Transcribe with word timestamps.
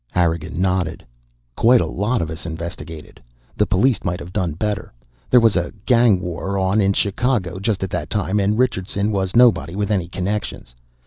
Harrigan 0.09 0.59
nodded. 0.59 1.05
"Quite 1.55 1.79
a 1.79 1.85
lot 1.85 2.23
of 2.23 2.31
us 2.31 2.47
investigated. 2.47 3.21
The 3.55 3.67
police 3.67 4.03
might 4.03 4.19
have 4.19 4.33
done 4.33 4.53
better. 4.53 4.91
There 5.29 5.39
was 5.39 5.55
a 5.55 5.71
gang 5.85 6.19
war 6.21 6.57
on 6.57 6.81
in 6.81 6.93
Chicago 6.93 7.59
just 7.59 7.83
at 7.83 7.91
that 7.91 8.09
time, 8.09 8.39
and 8.39 8.57
Richardson 8.57 9.11
was 9.11 9.35
nobody 9.35 9.75
with 9.75 9.91
any 9.91 10.07
connections. 10.07 10.73